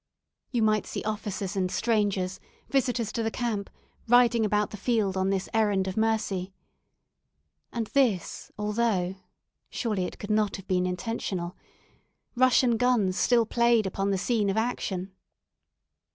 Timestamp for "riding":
4.07-4.43